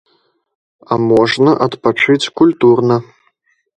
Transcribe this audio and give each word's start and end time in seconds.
А 0.95 0.97
можна 1.11 1.51
адпачыць 1.67 2.31
культурна. 2.41 2.95